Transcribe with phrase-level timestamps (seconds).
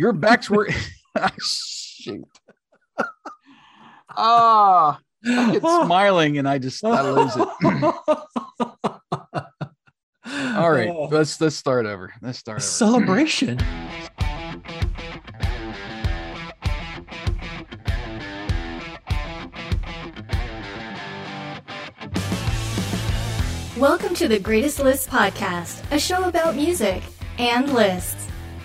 [0.00, 0.66] Your backs were.
[1.42, 2.24] Shoot.
[4.08, 7.48] Ah, I get smiling and I just I lose it.
[10.56, 12.14] All right, let's let's start over.
[12.22, 12.62] Let's start over.
[12.62, 13.58] Celebration.
[23.76, 27.02] Welcome to the Greatest Lists podcast, a show about music
[27.38, 28.19] and lists.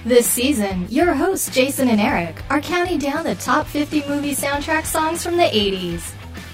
[0.05, 4.85] This season, your hosts Jason and Eric are counting down the top 50 movie soundtrack
[4.85, 6.01] songs from the 80s.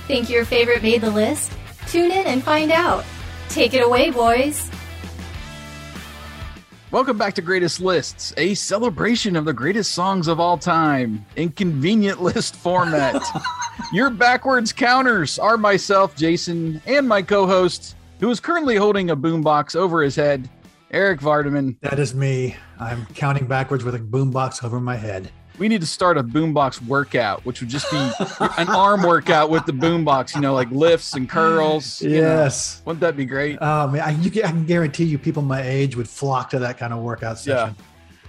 [0.07, 1.51] Think your favorite made the list?
[1.87, 3.03] Tune in and find out.
[3.49, 4.71] Take it away, boys.
[6.91, 11.49] Welcome back to Greatest Lists, a celebration of the greatest songs of all time in
[11.49, 13.21] convenient list format.
[13.91, 19.17] Your backwards counters are myself, Jason, and my co host, who is currently holding a
[19.17, 20.49] boombox over his head,
[20.91, 21.79] Eric Vardaman.
[21.81, 22.55] That is me.
[22.79, 25.31] I'm counting backwards with a boombox over my head.
[25.57, 29.65] We need to start a boombox workout, which would just be an arm workout with
[29.65, 32.01] the boombox, you know, like lifts and curls.
[32.01, 32.15] you know.
[32.17, 32.81] Yes.
[32.85, 33.57] Wouldn't that be great?
[33.61, 36.59] Oh man, I, you, can- I can guarantee you, people my age would flock to
[36.59, 37.75] that kind of workout session.
[37.77, 37.83] Yeah.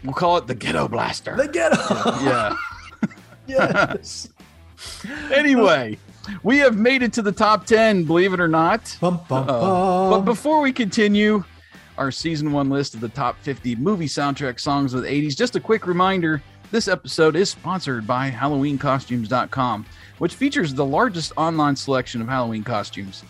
[0.05, 1.37] We'll call it the Ghetto Blaster.
[1.37, 1.77] The ghetto.
[2.25, 2.57] yeah.
[3.47, 4.29] yes.
[5.33, 5.97] Anyway,
[6.43, 8.97] we have made it to the top 10, believe it or not.
[9.01, 11.45] Bum, bum, Uh, but before we continue
[11.99, 15.57] our season one list of the top 50 movie soundtrack songs of the 80s, just
[15.57, 19.85] a quick reminder this episode is sponsored by HalloweenCostumes.com,
[20.19, 23.25] which features the largest online selection of Halloween costumes.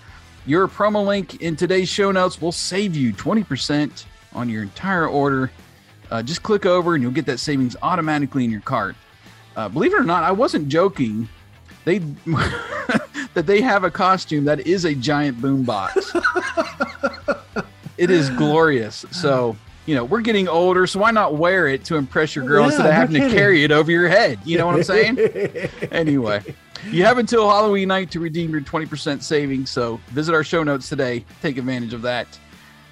[0.47, 5.51] Your promo link in today's show notes will save you 20% on your entire order.
[6.11, 8.95] Uh, just click over and you'll get that savings automatically in your cart.
[9.57, 11.29] Uh, believe it or not, I wasn't joking.
[11.85, 11.99] They
[13.35, 17.11] that they have a costume that is a giant boombox.
[18.03, 19.07] it is glorious.
[19.13, 22.63] So you know we're getting older, so why not wear it to impress your girl
[22.63, 24.41] Yeah, instead of having to carry it over your head?
[24.45, 25.19] You know what I'm saying?
[25.93, 26.43] anyway,
[26.91, 29.71] you have until Halloween night to redeem your 20% savings.
[29.71, 31.25] So visit our show notes today.
[31.41, 32.39] Take advantage of that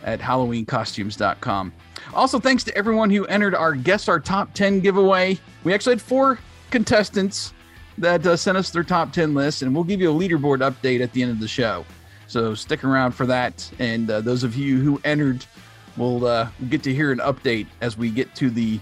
[0.04, 1.72] at HalloweenCostumes.com.
[2.14, 5.38] Also, thanks to everyone who entered our Guess Our Top 10 giveaway.
[5.64, 6.38] We actually had four
[6.70, 7.52] contestants
[7.98, 11.02] that uh, sent us their top 10 lists, and we'll give you a leaderboard update
[11.02, 11.84] at the end of the show.
[12.30, 13.68] So stick around for that.
[13.80, 15.44] And uh, those of you who entered
[15.96, 18.78] will uh, get to hear an update as we get to the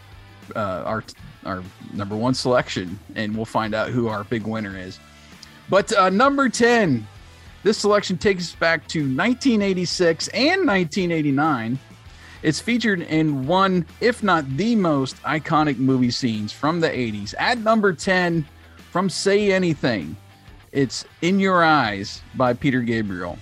[0.54, 1.02] uh, our
[1.46, 1.62] our
[1.94, 5.00] number one selection, and we'll find out who our big winner is.
[5.70, 7.06] But uh, number 10,
[7.62, 11.78] this selection takes us back to 1986 and 1989.
[12.42, 17.34] It's featured in one, if not the most iconic movie scenes from the 80s.
[17.38, 18.46] At number 10,
[18.90, 20.16] from Say Anything,
[20.72, 23.38] it's In Your Eyes by Peter Gabriel.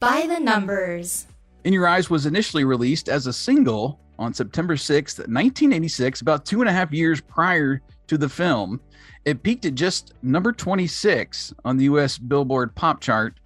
[0.00, 1.26] By the numbers.
[1.64, 6.60] In Your Eyes was initially released as a single on September 6th, 1986, about two
[6.60, 8.80] and a half years prior to the film.
[9.24, 13.40] It peaked at just number 26 on the US Billboard Pop Chart,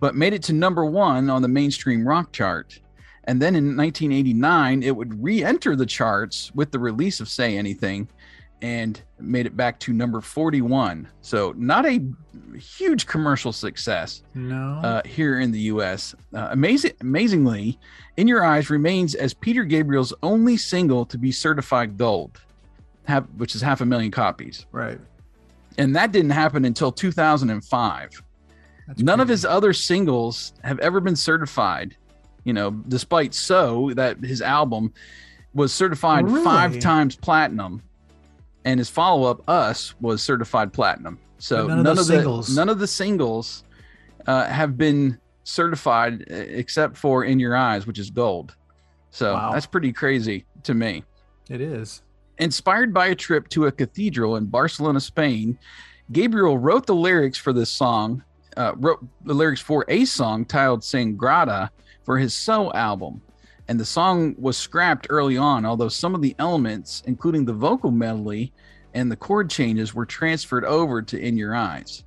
[0.00, 2.78] but made it to number one on the mainstream rock chart.
[3.24, 7.56] And then in 1989, it would re enter the charts with the release of Say
[7.56, 8.08] Anything
[8.62, 11.08] and made it back to number 41.
[11.20, 12.00] So, not a
[12.58, 14.80] huge commercial success no.
[14.82, 16.14] uh, here in the U.S.
[16.32, 17.78] Uh, amazing, amazingly,
[18.16, 22.40] "In Your Eyes" remains as Peter Gabriel's only single to be certified gold,
[23.04, 24.98] have, which is half a million copies, right.
[25.78, 28.22] and that didn't happen until 2005.
[28.86, 31.96] That's None of his other singles have ever been certified.
[32.44, 34.92] You know, despite so that his album
[35.54, 37.82] was certified five times platinum,
[38.64, 41.18] and his follow-up "Us" was certified platinum.
[41.38, 42.56] So But none of the singles.
[42.56, 43.64] none of the singles
[44.26, 48.54] uh, have been certified uh, except for "In Your Eyes," which is gold.
[49.10, 49.52] So Wow.
[49.52, 51.04] that's pretty crazy to me.
[51.48, 52.02] It is.
[52.38, 55.56] Inspired by a trip to a cathedral in Barcelona, Spain,
[56.10, 58.24] Gabriel wrote the lyrics for this song,
[58.56, 61.70] uh, wrote the lyrics for a song titled Sagrada
[62.04, 63.20] for his So album.
[63.68, 67.90] And the song was scrapped early on, although some of the elements, including the vocal
[67.90, 68.52] melody
[68.92, 72.04] and the chord changes, were transferred over to In Your Eyes.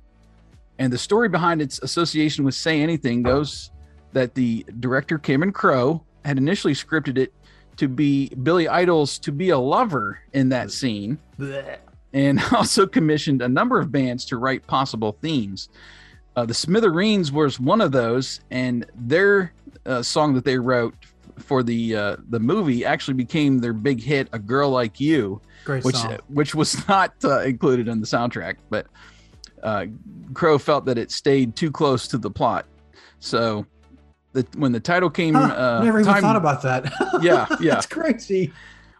[0.78, 3.70] And the story behind its association with Say Anything goes
[4.12, 7.34] that the director Cameron Crowe had initially scripted it
[7.76, 11.78] to be Billy Idol's To Be a Lover in that scene, Blech.
[12.12, 15.68] and also commissioned a number of bands to write possible themes.
[16.36, 19.52] Uh, the Smithereens was one of those, and their
[19.86, 20.94] uh, song that they wrote
[21.38, 25.84] for the uh, the movie actually became their big hit, "A Girl Like You," Great
[25.84, 26.18] which song.
[26.28, 28.56] which was not uh, included in the soundtrack.
[28.70, 28.86] But
[29.62, 29.86] uh,
[30.34, 32.66] Crowe felt that it stayed too close to the plot,
[33.20, 33.66] so
[34.32, 35.40] the, when the title came, Huh,
[35.80, 36.92] uh, never even time- thought about that.
[37.22, 37.74] Yeah, yeah.
[37.74, 38.52] That's crazy.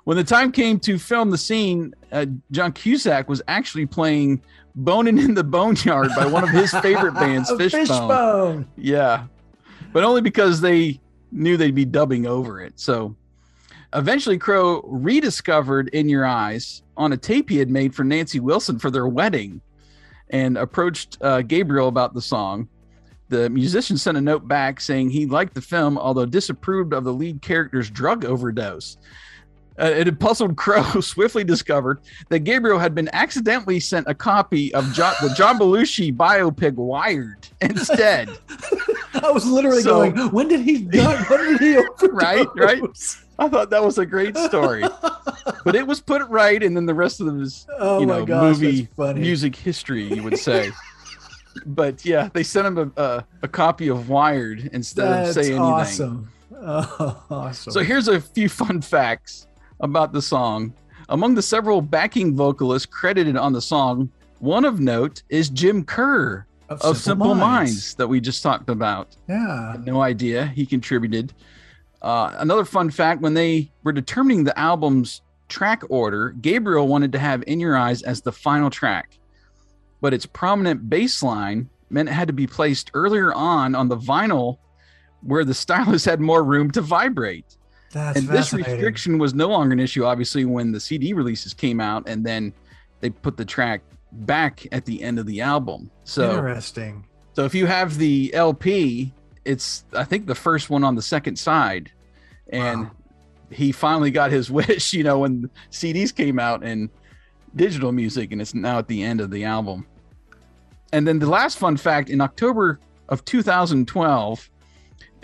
[0.04, 4.42] When the time came to film the scene, uh, John Cusack was actually playing
[4.74, 7.80] "Bonin' in the Boneyard" by one of his favorite bands, Fishbone.
[7.86, 8.68] Fishbone.
[8.76, 9.26] Yeah,
[9.92, 10.98] but only because they
[11.30, 12.78] knew they'd be dubbing over it.
[12.80, 13.16] So
[13.92, 18.78] eventually, Crowe rediscovered "In Your Eyes" on a tape he had made for Nancy Wilson
[18.78, 19.60] for their wedding,
[20.30, 22.68] and approached uh, Gabriel about the song.
[23.28, 27.12] The musician sent a note back saying he liked the film, although disapproved of the
[27.12, 28.96] lead character's drug overdose.
[29.78, 34.74] Uh, it had puzzled Crowe, swiftly discovered that Gabriel had been accidentally sent a copy
[34.74, 38.28] of the John Belushi biopic Wired instead.
[39.22, 41.22] I was literally So- going, when did he die?
[41.28, 42.10] When did he overdose?
[42.12, 42.82] Right, right.
[43.38, 44.82] I thought that was a great story,
[45.64, 48.58] but it was put right, and then the rest of his Oh you know gosh,
[48.58, 50.72] movie music history, you would say.
[51.66, 55.52] but yeah, they sent him a, a, a copy of Wired instead That's of saying
[55.56, 55.62] anything.
[55.72, 56.32] awesome.
[56.60, 57.72] Oh, awesome.
[57.72, 59.46] So here's a few fun facts
[59.80, 60.74] about the song.
[61.08, 66.44] Among the several backing vocalists credited on the song, one of note is Jim Kerr
[66.68, 67.94] of Simple, Minds.
[67.94, 69.16] that we just talked about.
[69.28, 69.76] Yeah.
[69.84, 71.32] No idea he contributed.
[72.02, 77.18] Uh, another fun fact when they were determining the album's track order, Gabriel wanted to
[77.18, 79.18] have In Your Eyes as the final track,
[80.00, 83.96] but its prominent bass line meant it had to be placed earlier on on the
[83.96, 84.58] vinyl
[85.22, 87.56] where the stylus had more room to vibrate.
[87.90, 91.80] That's and this restriction was no longer an issue, obviously, when the CD releases came
[91.80, 92.52] out and then
[93.00, 93.80] they put the track
[94.12, 95.90] back at the end of the album.
[96.04, 97.06] So Interesting.
[97.34, 99.12] so if you have the LP,
[99.44, 101.90] it's I think the first one on the second side,
[102.50, 102.90] and Wow.
[103.50, 104.92] he finally got his wish.
[104.92, 106.88] You know, when CDs came out and
[107.56, 109.86] digital music, and it's now at the end of the album.
[110.92, 114.50] And then the last fun fact: in October of 2012,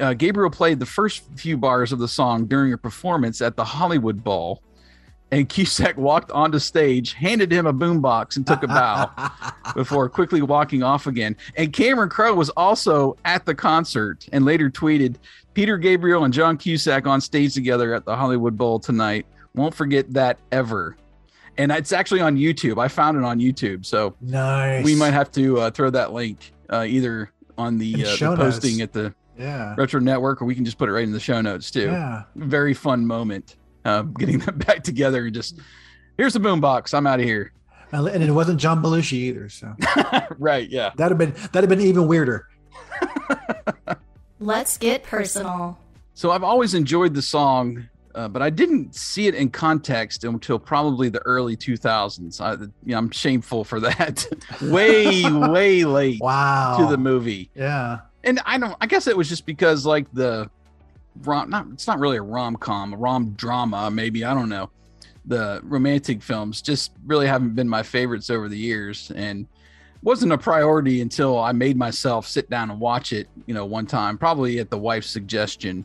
[0.01, 3.65] uh, Gabriel played the first few bars of the song during a performance at the
[3.65, 4.63] Hollywood Bowl.
[5.31, 9.11] And Cusack walked onto stage, handed him a boombox, and took a bow
[9.75, 11.37] before quickly walking off again.
[11.57, 15.17] And Cameron Crowe was also at the concert and later tweeted
[15.55, 19.27] Peter Gabriel and John Cusack on stage together at the Hollywood Bowl tonight.
[19.55, 20.97] Won't forget that ever.
[21.57, 22.81] And it's actually on YouTube.
[22.81, 23.87] I found it on YouTube.
[23.87, 24.85] So nice.
[24.85, 28.81] we might have to uh, throw that link uh, either on the, uh, the posting
[28.83, 29.75] at the Yeah.
[29.77, 31.87] Retro Network or we can just put it right in the show notes too.
[31.87, 32.25] Yeah.
[32.37, 35.25] Very fun moment uh, getting them back together.
[35.27, 35.59] And just
[36.17, 36.95] here's the boombox.
[36.95, 37.53] I'm out of here.
[37.93, 39.49] And and it wasn't John Belushi either.
[39.49, 39.75] So
[40.39, 40.69] right.
[40.69, 40.91] Yeah.
[40.97, 42.49] that'd have been that'd have been even weirder.
[44.41, 45.79] Let's get personal.
[46.15, 50.59] So I've always enjoyed the song, uh, but I didn't see it in context until
[50.59, 52.41] probably the early 2000s.
[52.41, 54.27] I, you know, I'm shameful for that.
[54.63, 56.77] way, way late Wow.
[56.79, 58.01] to the movie, Yeah.
[58.23, 58.77] and I don't.
[58.81, 60.51] I guess it was just because like the
[61.23, 61.51] rom.
[61.51, 63.91] Not it's not really a rom com, a rom drama.
[63.91, 64.71] Maybe I don't know.
[65.27, 69.47] The romantic films just really haven't been my favorites over the years, and
[70.05, 73.87] wasn't a priority until I made myself sit down and watch it, you know, one
[73.87, 75.85] time, probably at the wife's suggestion.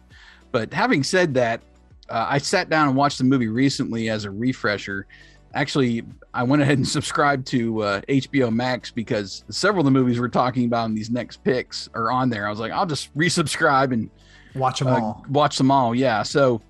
[0.52, 1.62] But having said that,
[2.10, 5.08] uh, I sat down and watched the movie recently as a refresher.
[5.54, 6.04] Actually,
[6.34, 10.28] I went ahead and subscribed to uh, HBO Max because several of the movies we're
[10.28, 12.46] talking about in these next picks are on there.
[12.46, 14.10] I was like, I'll just resubscribe and
[14.56, 15.26] Watch them uh, all.
[15.30, 15.94] watch them all.
[15.96, 16.24] Yeah.
[16.24, 16.62] So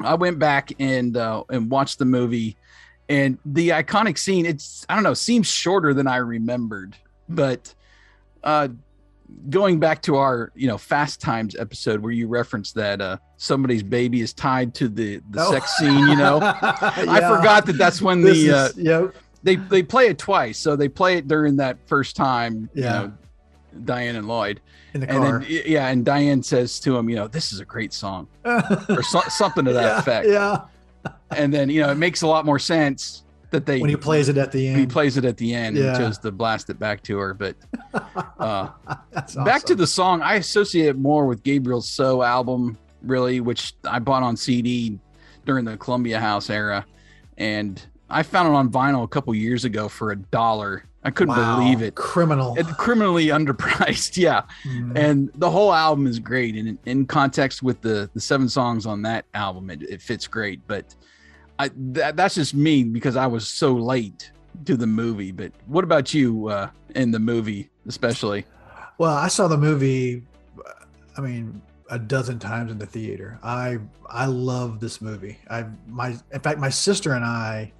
[0.00, 2.56] I went back and uh, and watched the movie,
[3.08, 4.46] and the iconic scene.
[4.46, 6.96] It's I don't know, seems shorter than I remembered,
[7.28, 7.72] but
[8.42, 8.68] uh,
[9.48, 13.82] going back to our you know Fast Times episode where you referenced that uh, somebody's
[13.82, 15.52] baby is tied to the the Oh.
[15.52, 16.08] sex scene.
[16.08, 18.68] You know, I forgot that that's when This the uh,
[19.04, 19.14] yep.
[19.44, 20.58] they they play it twice.
[20.58, 22.68] So they play it during that first time.
[22.74, 22.92] You Yeah.
[22.92, 23.12] know,
[23.84, 24.60] Diane and Lloyd.
[24.94, 25.38] in the And car.
[25.40, 29.02] then, yeah, and Diane says to him, you know, this is a great song or
[29.02, 30.28] so, something to that yeah, effect.
[30.28, 30.62] Yeah.
[31.30, 34.28] And then, you know, it makes a lot more sense that they When he plays
[34.28, 34.78] it at the end.
[34.78, 35.88] he plays it at the end Yeah.
[35.88, 37.34] and chose to blast it back to her.
[37.34, 37.56] But
[38.38, 38.68] uh,
[39.10, 43.74] That's back to the song, I associate it more with Gabriel's So album, really, which
[43.84, 44.98] I bought on CD
[45.44, 46.84] during the Columbia House era.
[47.38, 50.84] And I found it on vinyl a couple years ago for a dollar.
[51.04, 51.58] I couldn't Wow.
[51.58, 51.94] believe it.
[51.96, 52.54] Criminal.
[52.56, 54.42] It criminally underpriced, yeah.
[54.64, 54.96] Mm.
[54.96, 58.86] and the whole album is great and in, in context with the the seven songs
[58.86, 60.94] on that album it, it fits great but
[61.58, 64.30] i that, that's just me because i was so late
[64.64, 68.44] to the movie but what about you uh in the movie especially
[68.98, 70.22] Well, I saw the movie.
[71.16, 73.38] I mean, a dozen times in the theater.
[73.42, 73.78] I
[74.08, 75.38] I love this movie.
[75.50, 77.72] I my in fact, my sister and I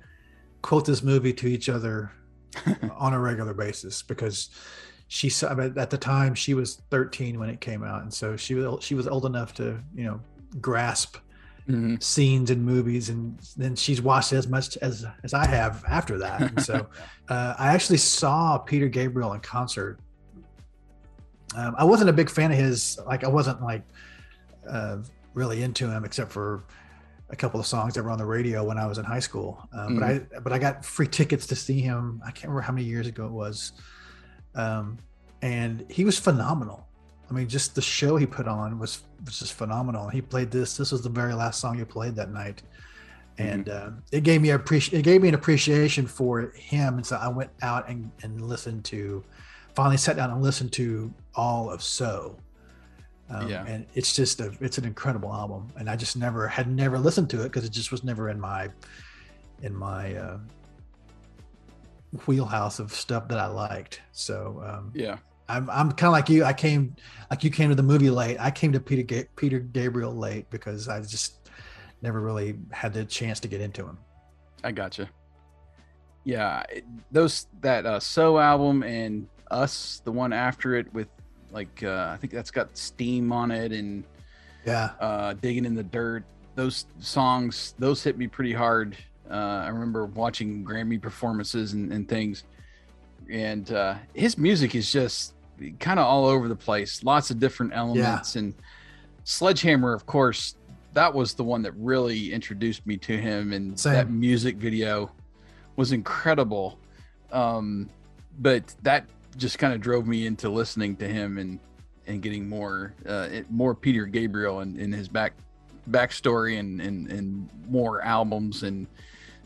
[0.62, 2.10] quote this movie to each other
[2.96, 4.50] on a regular basis because
[5.08, 8.12] she saw I mean, at the time she was 13 when it came out, and
[8.12, 10.20] so she was she was old enough to you know
[10.60, 11.16] grasp
[11.68, 12.02] Mhm.
[12.02, 16.40] scenes in movies, and then she's watched as much as as I have after that.
[16.40, 16.88] And so
[17.28, 20.00] uh, I actually saw Peter Gabriel in concert.
[21.54, 22.98] Um, I wasn't a big fan of his.
[23.06, 23.82] Like I wasn't like
[24.68, 24.98] uh,
[25.34, 26.64] really into him, except for
[27.32, 29.66] a couple of songs that were on the radio when I was in high school.
[29.72, 32.20] Um, But I but I got free tickets to see him.
[32.24, 33.72] I can't remember how many years ago it was,
[34.54, 34.98] um,
[35.40, 36.86] and he was phenomenal.
[37.30, 40.08] I mean, just the show he put on was was just phenomenal.
[40.10, 40.76] He played this.
[40.76, 42.62] This was the very last song he played that night,
[43.38, 46.96] and uh, it gave me a appreci- it gave me an appreciation for him.
[46.98, 49.24] And so I went out and and listened to,
[49.74, 52.36] finally sat down and listened to all of So.
[53.30, 53.64] Um, Yeah.
[53.66, 57.30] and it's just a it's an incredible album, and I just never had never listened
[57.30, 58.68] to it because it just was never in my
[59.62, 60.38] in my uh,
[62.26, 64.00] wheelhouse of stuff that I liked.
[64.12, 65.18] So um, Yeah.
[65.48, 66.44] I'm I'm kind of like you.
[66.44, 66.94] I came
[67.30, 68.38] like you came to the movie late.
[68.38, 71.50] I came to Peter Ga- Peter Gabriel late because I just
[72.00, 73.98] never really had the chance to get into him.
[74.64, 75.08] I gotcha.
[76.24, 76.62] Yeah,
[77.10, 81.08] those that uh, So album and Us, the one after it with
[81.52, 84.04] like uh, I think that's got Steam on it and
[84.66, 86.24] Yeah, uh, Digging in the Dirt.
[86.54, 88.96] Those songs, those hit me pretty hard.
[89.30, 92.44] Uh, I remember watching Grammy performances and, and things,
[93.30, 95.34] and uh, his music is just
[95.78, 97.04] kind of all over the place.
[97.04, 98.54] Lots of different elements and
[99.24, 100.56] Sledgehammer, of course.
[100.94, 103.94] That was the one that really introduced me to him, and Same.
[103.94, 105.10] that music video
[105.76, 106.78] was incredible.
[107.30, 107.88] Um,
[108.38, 111.58] but that just kind of drove me into listening to him and
[112.06, 115.34] and getting more uh, more Peter Gabriel and in, his back
[115.90, 118.86] backstory and, and and more albums and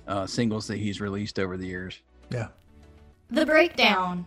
[0.09, 2.01] uh, singles that he's released over the years.
[2.31, 2.49] yeah,
[3.31, 4.27] The Breakdown.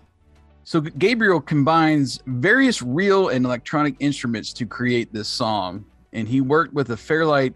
[0.65, 6.73] So Gabriel combines various real and electronic instruments to create this song, and he worked
[6.73, 7.55] with a Fairlight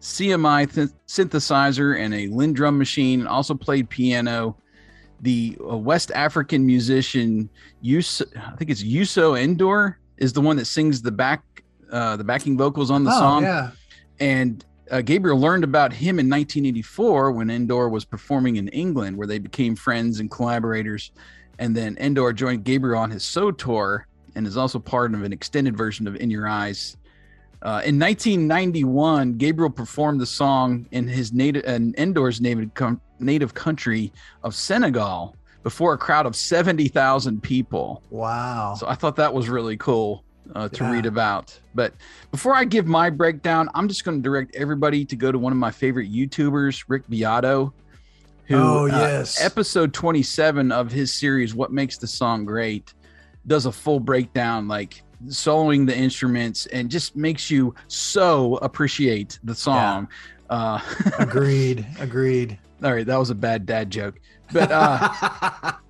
[0.00, 4.56] CMI th- synthesizer and a LinnDrum machine, and also played piano.
[5.22, 7.48] The uh, West African musician,
[7.80, 11.42] Yus- I think it's Youssou N'Dour, is the one that sings the back,
[11.90, 13.70] uh, the backing vocals on the oh song yeah,
[14.20, 19.26] and uh, Gabriel learned about him in 1984 when N'Dour was performing in England, where
[19.26, 21.12] they became friends and collaborators.
[21.58, 25.32] And then N'Dour joined Gabriel on his So tour and is also part of an
[25.32, 26.96] extended version of In Your Eyes.
[27.62, 33.54] Uh, in 1991, Gabriel performed the song in his native and N'Dour's native com- native
[33.54, 34.12] country
[34.42, 38.02] of Senegal before a crowd of 70,000 people.
[38.10, 38.74] wow.
[38.76, 40.24] So I thought that was really cool
[40.56, 40.92] uh, to Yeah.
[40.92, 41.56] read about.
[41.74, 41.94] But
[42.32, 45.52] before I give my breakdown, I'm just going to direct everybody to go to one
[45.52, 47.72] of my favorite YouTubers, Rick Beato,
[48.46, 52.92] who oh uh, yes, episode 27 of his series "What Makes the Song Great"
[53.46, 59.54] does a full breakdown, like soloing the instruments, and just makes you so appreciate the
[59.54, 60.08] song.
[60.50, 60.80] Uh,
[61.20, 62.58] agreed, agreed.
[62.82, 64.20] All right, that was a bad dad joke,
[64.52, 64.70] but.
[64.70, 65.72] Uh,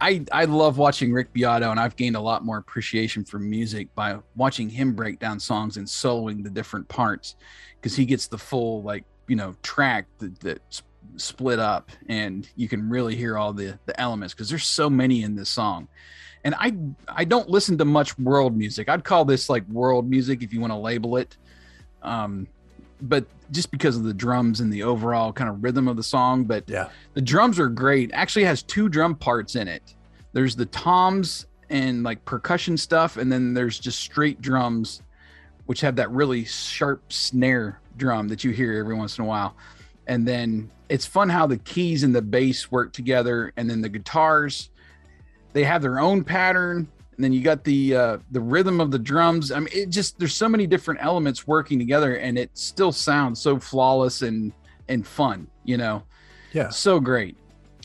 [0.00, 3.92] I I love watching Rick Beato, and I've gained a lot more appreciation for music
[3.94, 7.36] by watching him break down songs and soloing the different parts,
[7.76, 10.82] because he gets the full like you know track that, that's
[11.16, 15.22] split up, and you can really hear all the the elements because there's so many
[15.22, 15.88] in this song.
[16.44, 16.76] And I
[17.08, 18.88] I don't listen to much world music.
[18.88, 21.36] I'd call this like world music if you want to label it.
[22.02, 22.46] Um,
[23.00, 26.44] but just because of the drums and the overall kind of rhythm of the song,
[26.44, 28.10] but yeah, the drums are great.
[28.12, 29.94] Actually has two drum parts in it.
[30.32, 35.02] There's the toms and like percussion stuff, and then there's just straight drums,
[35.66, 39.56] which have that really sharp snare drum that you hear every once in a while.
[40.06, 43.88] And then it's fun how the keys and the bass work together, and then the
[43.88, 44.70] guitars,
[45.52, 46.88] they have their own pattern.
[47.18, 49.52] And then you got the uh, the rhythm of the drums.
[49.52, 53.40] I mean, it just there's so many different elements working together, and it still sounds
[53.40, 54.52] so flawless and
[54.88, 55.48] and fun.
[55.64, 56.04] You know
[56.52, 56.68] yeah.
[56.68, 57.36] so great.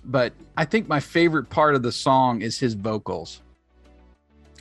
[0.05, 3.41] But I think my favorite part of the song is his vocals.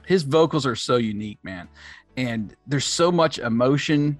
[0.07, 1.69] His vocals are so unique, man.
[2.17, 4.19] And there's so much emotion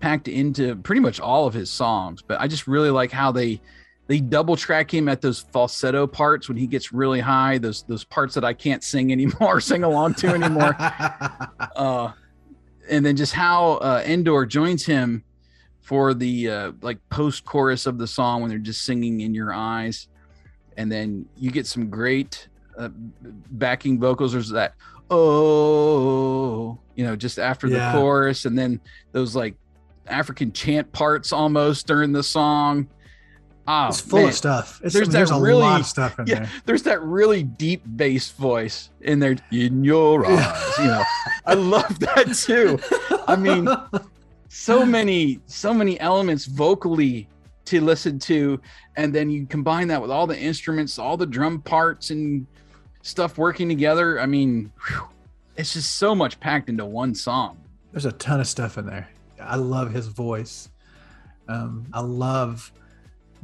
[0.00, 3.60] packed into pretty much all of his songs, but I just really like how they
[4.08, 8.04] they double track him at those falsetto parts when he gets really high, those those
[8.04, 10.74] parts that I can't sing anymore, sing along to anymore
[11.76, 12.12] uh,
[12.90, 15.24] and then just how uh, N'Dour joins him
[15.80, 19.52] for the uh, like post chorus of the song when they're just singing in your
[19.52, 20.08] eyes,
[20.76, 22.88] and then you get some great uh,
[23.52, 24.32] backing vocals.
[24.32, 24.74] There's that
[25.10, 27.92] oh, you know, just after Yeah.
[27.92, 28.80] the chorus, and then
[29.12, 29.54] those like
[30.06, 32.88] African chant parts almost during the song.
[33.68, 34.28] Oh, it's full man.
[34.30, 34.80] of stuff.
[34.82, 36.50] It's, There's there's, that a really- lot of stuff in Yeah, there.
[36.66, 40.78] there's that really deep bass voice in there in your eyes.
[40.78, 41.04] You know,
[41.46, 42.78] I love that too.
[43.28, 43.68] I mean,
[44.48, 47.28] so many so many elements vocally
[47.66, 48.60] to listen to
[48.96, 52.44] and then you combine that with all the instruments all the drum parts and
[53.02, 55.06] stuff working together i mean whew,
[55.56, 57.56] it's just so much packed into one song
[57.92, 59.08] There's a ton of stuff in there.
[59.40, 60.68] I love his voice.
[61.48, 62.72] Um, I love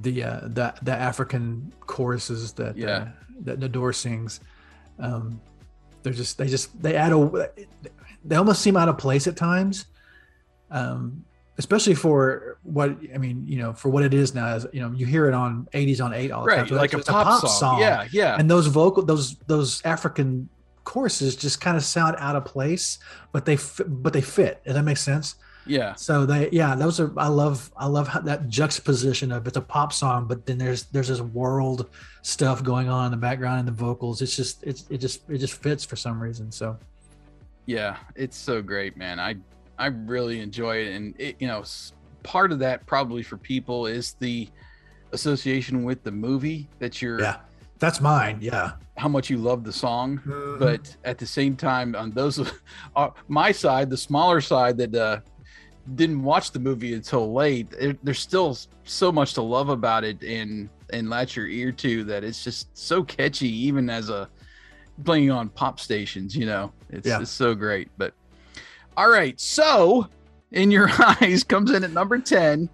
[0.00, 2.88] the uh, the the African choruses that Yeah.
[2.88, 3.09] uh,
[3.43, 4.40] that N'Dour sings.
[4.99, 5.40] Um,
[6.02, 7.50] they're just they just they add a
[8.25, 9.87] they almost seem out of place at times.
[10.71, 11.25] Um,
[11.57, 14.55] especially for what I mean, you know, for what it is now.
[14.55, 16.69] Is you know, you hear it on '80s on eight all the time.
[16.69, 17.81] So like a it's pop, song.
[17.81, 20.49] yeah yeah and those vocal those those african
[20.85, 22.99] choruses just kind of sound out of place
[23.33, 25.35] but they but they fit does that make sense
[25.69, 29.57] yeah so they yeah those are i love i love how that juxtaposition of it's
[29.57, 31.89] a pop song but then there's there's this world
[32.23, 35.39] stuff going on in the background and the vocals it's just it's it just it
[35.39, 36.77] just fits for some reason so
[37.67, 39.21] Yeah, it's so great, man.
[39.21, 39.37] I
[39.79, 41.63] I really enjoy it, and it, you know,
[42.23, 44.49] part of that probably for people is the
[45.13, 47.37] association with the movie that you're yeah
[47.79, 50.59] that's mine yeah how much you love the song, Mm-hmm.
[50.59, 52.41] but at the same time, on those
[52.97, 55.21] uh, my side, the smaller side that uh,
[55.95, 60.23] didn't watch the movie until late, there, there's still so much to love about it
[60.23, 64.28] and and latch your ear to that it's just so catchy, even as a
[65.04, 66.35] playing on pop stations.
[66.37, 67.21] You know, it's Yeah.
[67.21, 67.88] it's so great.
[67.99, 68.14] But
[68.97, 70.09] all right, so
[70.52, 70.88] in your
[71.21, 72.68] eyes comes in at number ten.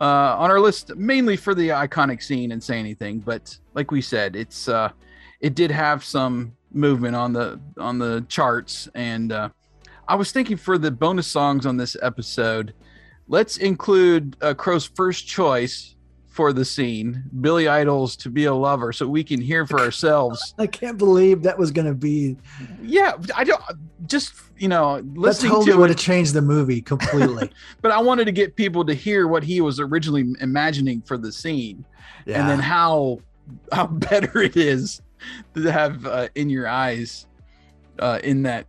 [0.00, 4.00] Uh, on our list, mainly for the iconic scene and say anything, but like we
[4.00, 4.90] said, it's uh,
[5.40, 9.48] it did have some movement on the on the charts and uh,
[10.08, 12.74] i was thinking for the bonus songs on this episode
[13.28, 15.94] let's include uh, crowe's first choice
[16.26, 20.54] for the scene billy idol's to be a lover so we can hear for ourselves.
[20.58, 22.36] I can't believe that was going to be
[22.80, 23.60] yeah i don't
[24.06, 27.50] just you know that listening totally to would it have changed the movie completely.
[27.82, 31.32] But i wanted to get people to hear what he was originally imagining for the
[31.32, 31.84] scene
[32.24, 33.18] yeah and then how
[33.72, 35.02] how better it is
[35.54, 37.26] to have uh, in your eyes
[37.98, 38.66] uh, in that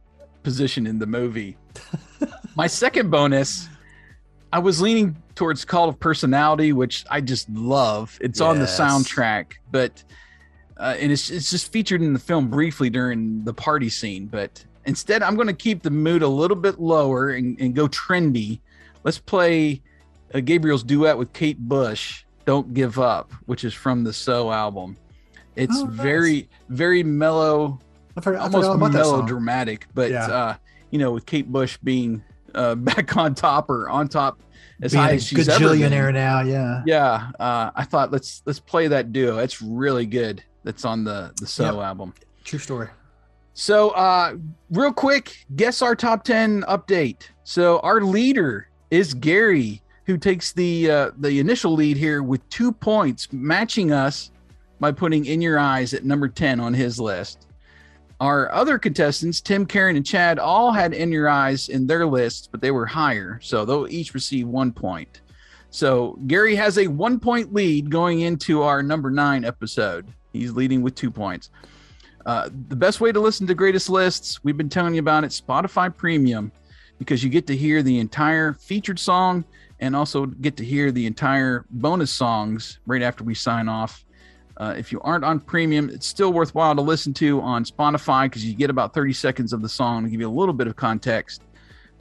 [0.50, 1.56] position in the movie.
[2.56, 3.70] My second bonus,
[4.52, 8.18] I was leaning towards Cult of Personality, which I just love.
[8.20, 10.04] It's on the soundtrack, but
[10.78, 14.26] uh, and it's it's just featured in the film briefly during the party scene.
[14.26, 17.88] But instead, I'm going to keep the mood a little bit lower and, and go
[17.88, 18.60] trendy.
[19.04, 19.84] Let's play
[20.34, 24.98] uh, Gabriel's duet with Kate Bush, "Don't Give Up," which is from the So album.
[25.56, 25.96] It's Oh, nice.
[25.96, 27.80] very very mellow
[28.20, 29.14] I forgot, I almost forgot about that song.
[29.20, 30.26] melodramatic, but Yeah.
[30.28, 30.56] uh,
[30.92, 32.24] you know, with Kate Bush being
[32.56, 34.42] uh, back on top or on top
[34.82, 36.14] as Being high as she's ever been.
[36.14, 39.38] now yeah Yeah, uh, I thought let's let's play that duo.
[39.40, 40.44] It's really good.
[40.64, 41.76] That's on the the So Yep.
[41.76, 42.14] album.
[42.44, 42.90] true story
[43.54, 44.36] So, uh,
[44.72, 47.24] real quick, guess our top ten update.
[47.44, 52.72] So, our leader is Gary, who takes the uh, the initial lead here with two
[52.72, 54.32] points, matching us
[54.80, 57.48] by putting "In Your Eyes" at number ten on his list.
[58.20, 62.48] Our other contestants, Tim, Karen, and Chad, all had "In Your Eyes" in their lists,
[62.52, 65.22] but they were higher, so they'll each receive one point.
[65.70, 70.08] So Gary has a one point lead going into our number nine episode.
[70.34, 71.50] He's leading with two points.
[72.26, 75.32] Uh, the best way to listen to greatest lists, we've been telling you about it,
[75.32, 76.52] Spotify Premium,
[76.98, 79.46] because you get to hear the entire featured song
[79.80, 84.04] and also get to hear the entire bonus songs right after we sign off.
[84.60, 88.44] Uh, if you aren't on premium, it's still worthwhile to listen to on Spotify because
[88.44, 90.76] you get about 30 seconds of the song to give you a little bit of
[90.76, 91.44] context.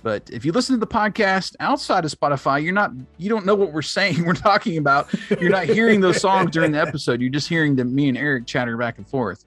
[0.03, 3.55] But if you listen to the podcast outside of Spotify, you're not you don't know
[3.55, 5.09] what we're saying, we're talking about.
[5.41, 7.21] You're not hearing those songs during the episode.
[7.21, 9.45] You're just hearing the me and Eric chatter back and forth.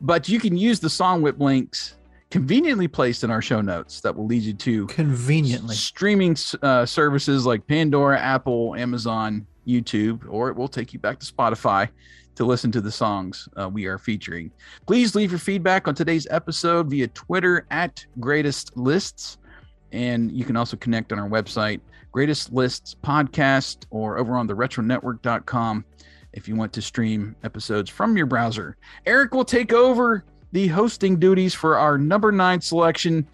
[0.00, 1.96] But you can use the Songwhip links
[2.30, 7.44] conveniently placed in our show notes that will lead you to conveniently streaming uh, services
[7.44, 11.88] like Pandora, Apple, Amazon, YouTube, or it will take you back to Spotify
[12.34, 14.50] to listen to the songs uh, we are featuring.
[14.86, 19.38] Please leave your feedback on today's episode via Twitter at Greatest Lists.
[19.92, 21.80] And you can also connect on our website,
[22.12, 25.84] Greatest Lists Podcast, or over on the retronetwork.com
[26.32, 28.76] if you want to stream episodes from your browser.
[29.04, 33.26] Eric will take over the hosting duties for our number nine selection.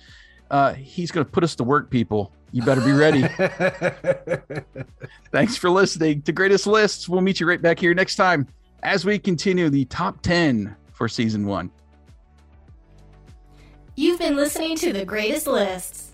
[0.51, 2.33] Uh, he's going to put us to work, people.
[2.57, 3.21] You better be ready.
[5.31, 7.07] Thanks for listening to Greatest Lists.
[7.07, 8.47] We'll meet you right back here next time
[8.83, 11.71] as we continue the top 10 for season one.
[13.95, 16.13] You've been listening to The Greatest Lists.